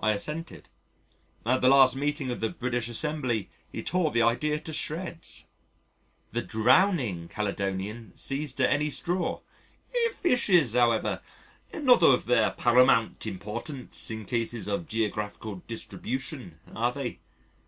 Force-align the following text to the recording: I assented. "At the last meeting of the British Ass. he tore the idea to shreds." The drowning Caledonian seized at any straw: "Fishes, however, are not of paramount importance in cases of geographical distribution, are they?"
I 0.00 0.10
assented. 0.10 0.68
"At 1.46 1.60
the 1.60 1.68
last 1.68 1.94
meeting 1.94 2.32
of 2.32 2.40
the 2.40 2.48
British 2.48 2.88
Ass. 2.88 3.04
he 3.70 3.80
tore 3.84 4.10
the 4.10 4.22
idea 4.22 4.58
to 4.58 4.72
shreds." 4.72 5.46
The 6.30 6.42
drowning 6.42 7.28
Caledonian 7.28 8.10
seized 8.16 8.60
at 8.60 8.68
any 8.72 8.90
straw: 8.90 9.38
"Fishes, 10.12 10.74
however, 10.74 11.20
are 11.72 11.80
not 11.80 12.02
of 12.02 12.26
paramount 12.56 13.24
importance 13.24 14.10
in 14.10 14.24
cases 14.24 14.66
of 14.66 14.88
geographical 14.88 15.62
distribution, 15.68 16.58
are 16.74 16.90
they?" 16.90 17.20